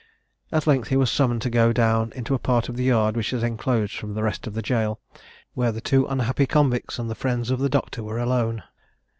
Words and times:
"At 0.51 0.65
length 0.65 0.87
he 0.87 0.97
was 0.97 1.11
summoned 1.11 1.43
to 1.43 1.51
go 1.51 1.71
down 1.71 2.11
into 2.13 2.33
a 2.33 2.39
part 2.39 2.67
of 2.69 2.75
the 2.75 2.85
yard 2.85 3.15
which 3.15 3.33
is 3.33 3.43
enclosed 3.43 3.93
from 3.93 4.15
the 4.15 4.23
rest 4.23 4.47
of 4.47 4.55
the 4.55 4.63
gaol, 4.63 4.99
where 5.53 5.71
the 5.71 5.79
two 5.79 6.07
unhappy 6.07 6.47
convicts 6.47 6.97
and 6.97 7.07
the 7.07 7.13
friends 7.13 7.51
of 7.51 7.59
the 7.59 7.69
doctor 7.69 8.01
were 8.03 8.17
alone. 8.17 8.63